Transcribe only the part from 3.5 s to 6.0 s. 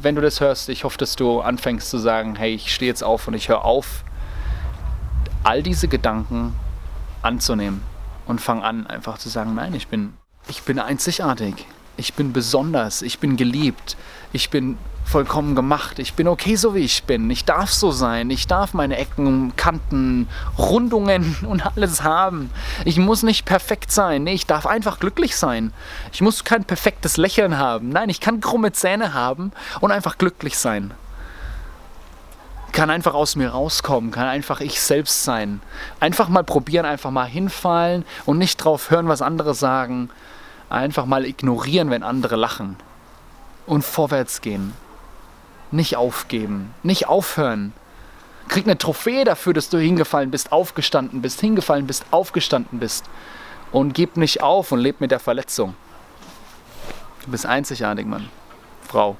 auf, all diese